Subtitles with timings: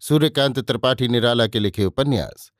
[0.00, 2.50] सूर्यकांत त्रिपाठी निराला के लिखे उपन्यास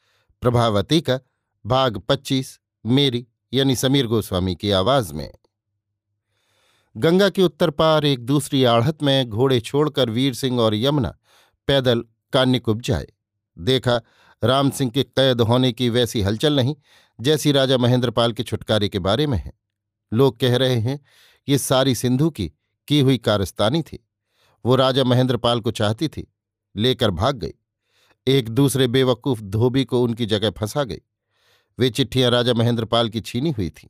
[0.40, 1.18] प्रभावती का
[1.64, 5.30] भाग पच्चीस, मेरी यानी समीर गोस्वामी की आवाज़ में।
[6.96, 11.16] गंगा के उत्तर पार एक दूसरी आढ़त में घोड़े छोड़कर वीर सिंह और यमुना
[11.66, 13.06] पैदल कान्यकुब जाए
[13.58, 14.00] देखा,
[14.44, 16.74] राम सिंह के कैद होने की वैसी हलचल नहीं,
[17.20, 19.52] जैसी राजा महेंद्रपाल के छुटकारे के बारे में है।
[20.12, 21.00] लोग कह रहे हैं,
[21.48, 22.52] ये सारी सिंधु की
[22.88, 23.98] की हुई कारस्तानी थी।
[24.64, 26.26] वो राजा महेंद्रपाल को चाहती थी
[26.76, 27.54] लेकर भाग गई।
[28.26, 31.00] एक दूसरे बेवकूफ़ धोबी को उनकी जगह फंसा गई।
[31.78, 33.88] वे चिट्ठियाँ राजा महेंद्रपाल की छीनी हुई थीं।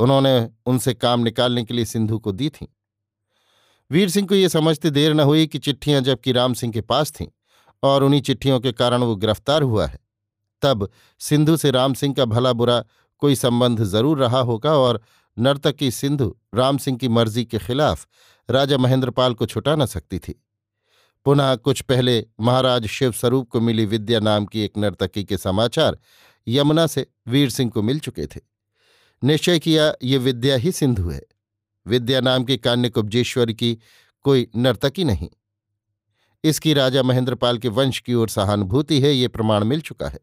[0.00, 2.66] उन्होंने उनसे काम निकालने के लिए सिंधु को दी थीं।
[3.90, 7.12] वीर सिंह को यह समझते देर न हुई कि चिट्ठियाँ जबकि राम सिंह के पास
[7.12, 7.26] थीं
[7.82, 9.98] और उन्हीं चिट्ठियों के कारण वो गिरफ़्तार हुआ है।
[10.62, 10.88] तब
[11.20, 12.84] सिंधु से राम सिंह का भला बुरा
[13.22, 15.00] कोई संबंध ज़रूर रहा होगा और
[15.36, 18.06] नर्तकी सिंधु राम सिंह की मर्ज़ी के खिलाफ
[18.48, 20.34] राजा महेंद्रपाल को छुटा न सकती थी।
[21.24, 25.98] पुनः कुछ पहले महाराज शिव स्वरूप को मिली विद्या नाम की एक नर्तकी के समाचार
[26.48, 28.40] यमुना से वीर सिंह को मिल चुके थे।
[29.24, 31.22] निश्चय किया, ये विद्या ही सिंधु है।
[31.86, 33.78] विद्या नाम की कान्यकुब्जेश्वर की
[34.22, 35.28] कोई नर्तकी नहीं।
[36.44, 40.20] इसकी राजा महेंद्रपाल के वंश की ओर सहानुभूति है, ये प्रमाण मिल चुका है।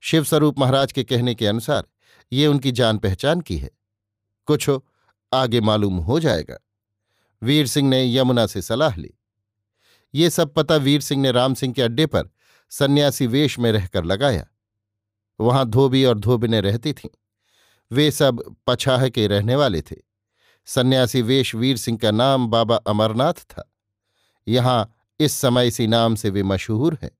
[0.00, 1.84] शिवस्वरूप महाराज के कहने के अनुसार,
[2.32, 3.70] ये उनकी जान पहचान की है।
[4.46, 4.86] कुछ हो,
[5.32, 6.58] आगे मालूम हो जाएगा।
[7.42, 9.14] वीर सिंह ने यमुना से सलाह ली।
[10.14, 12.28] ये सब पता वीर सिंह ने राम सिंह के अड्डे पर
[12.70, 14.46] सन्यासी वेश में रहकर लगाया।
[15.40, 17.08] वहाँ धोबी और धोबिने रहती थीं।
[17.92, 19.96] वे सब पछाह के रहने वाले थे।
[20.66, 23.72] सन्यासी वेश वीर सिंह का नाम बाबा अमरनाथ था।
[24.48, 27.10] यहाँ इस समय इसी नाम से वे मशहूर हैं।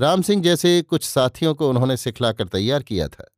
[0.00, 3.36] राम सिंह जैसे कुछ साथियों को उन्होंने सिखलाकर तैयार किया था।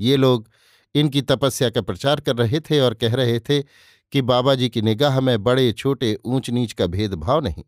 [0.00, 0.48] ये लोग
[0.94, 3.62] इनकी तपस्या का प्रचार कर रहे थे और कह रहे थे
[4.12, 7.64] कि बाबा जी की निगाह में बड़े, छोटे ऊंच नीच का भेदभाव नहीं।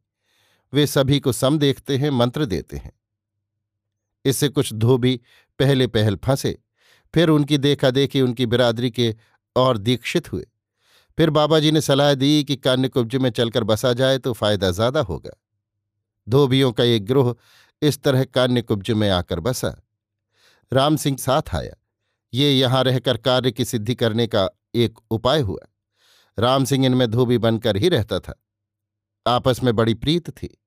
[0.73, 2.93] वे सभी को सम देखते हैं, मंत्र देते हैं।
[4.25, 5.21] इससे कुछ धोबी
[5.59, 6.59] पहले पहल फंसे,
[7.15, 9.15] फिर उनकी देखा देखी उनकी बिरादरी के
[9.57, 10.47] और दीक्षित हुए।
[11.19, 15.01] फिर बाबा जी ने सलाह दी कि कान्यकुब्ज में चलकर बसा जाए तो फ़ायदा ज़्यादा
[15.01, 15.31] होगा।
[16.27, 17.35] धोबियों का एक ग्रोह
[17.83, 19.75] इस तरह कान्यकुब्ज में आकर बसा।
[20.73, 21.75] राम सिंह साथ आया।
[22.33, 25.67] ये यहाँ रहकर कार्य की सिद्धि करने का एक उपाय हुआ।
[26.39, 28.35] राम सिंह इनमें धोबी बनकर ही रहता था।
[29.29, 30.59] आपस में बड़ी प्रीत थी।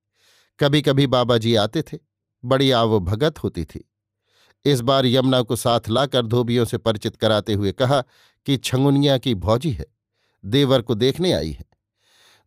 [0.59, 1.97] कभी कभी बाबा जी आते थे,
[2.45, 3.87] बड़ी आवभगत होती थी।
[4.65, 8.01] इस बार यमुना को साथ लाकर धोबियों से परिचित कराते हुए कहा
[8.45, 9.85] कि छंगुनिया की भौजी है,
[10.45, 11.65] देवर को देखने आई है।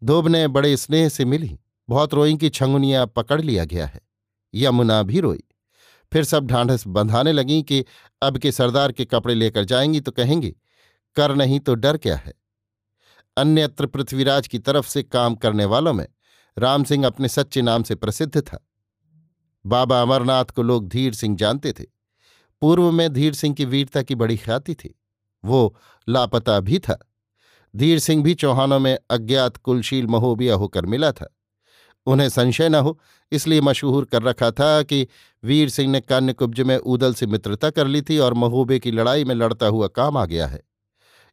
[0.05, 1.59] धोब ने बड़े स्नेह से मिली,
[1.89, 4.01] बहुत रोई कि छंगुनिया पकड़ लिया गया है।
[4.55, 5.43] यमुना भी रोई।
[6.13, 7.85] फिर सब ढांढस बंधाने लगीं कि
[8.23, 10.55] अब के सरदार के कपड़े लेकर जाएँगी तो कहेंगी,
[11.17, 12.33] कर नहीं तो डर क्या है?
[13.37, 16.07] अन्यत्र पृथ्वीराज की तरफ़ से काम करने वालों में
[16.59, 18.69] राम सिंह अपने सच्चे नाम से प्रसिद्ध था।
[19.67, 21.85] बाबा अमरनाथ को लोग धीर सिंह जानते थे।
[22.61, 25.01] पूर्व में धीर सिंह की वीरता की बड़ी ख्याति थी।
[25.45, 25.77] वो
[26.09, 27.11] लापता भी था।
[27.77, 31.37] धीर सिंह भी चौहानों में अज्ञात, कुलशील, महोबिया होकर मिला था।
[32.07, 33.01] उन्हें संशय न हो,
[33.33, 35.09] इसलिए मशहूर कर रखा था कि
[35.45, 39.25] वीर सिंह ने कान्यकुब्ज में ऊदल से मित्रता कर ली थी और महोबे की लड़ाई
[39.25, 40.63] में लड़ता हुआ काम आ गया है।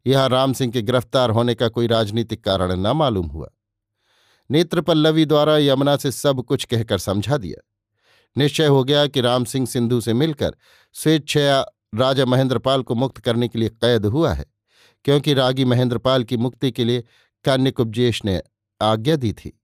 [0.05, 3.49] यहाँ राम सिंह के गिरफ़्तार होने का कोई राजनीतिक कारण न मालूम हुआ।
[4.49, 7.61] नेत्रपल्लवी द्वारा यमुना से सब कुछ कहकर समझा दिया।
[8.35, 10.55] निश्चय हो गया कि राम सिंह सिंधु से मिलकर
[10.95, 11.59] स्वेच्छया
[11.95, 14.45] राजा महेंद्रपाल को मुक्त करने के लिए कैद हुआ है,
[15.05, 17.03] क्योंकि रागी महेंद्रपाल की मुक्ति के लिए
[17.45, 18.41] कान्यकुब्जेश ने
[18.81, 19.57] आज्ञा दी थी।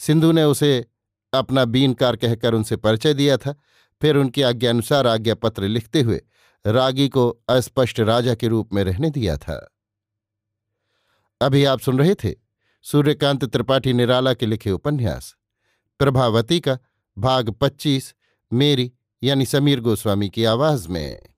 [0.00, 0.84] सिंधु ने उसे
[1.32, 3.54] अपना बीनकार कहकर उनसे परिचय दिया था।
[4.02, 6.22] फिर उनकी आज्ञानुसार आज्ञा पत्र लिखते हुए
[6.66, 9.74] रागी को अस्पष्ट राजा के रूप में रहने दिया था।
[11.40, 12.34] अभी आप सुन रहे थे
[12.82, 15.36] सूर्यकांत त्रिपाठी निराला के लिखे उपन्यास।
[15.98, 16.78] प्रभावती का
[17.18, 18.14] भाग पच्चीस,
[18.52, 21.31] मेरी यानी समीर गोस्वामी की आवाज़ में।